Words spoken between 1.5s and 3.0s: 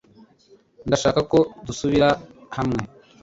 dusubira hamwe